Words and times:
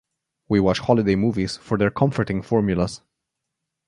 We 0.49 0.59
watch 0.59 0.79
holiday 0.79 1.15
movies 1.15 1.57
for 1.57 1.77
their 1.77 1.91
comforting 1.91 2.41
formulas. 2.41 3.01